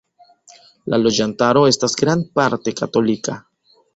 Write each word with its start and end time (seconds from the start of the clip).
La 0.93 0.99
loĝantaro 1.01 1.61
esta 1.73 1.91
grandparte 2.01 2.75
katolika. 2.83 3.37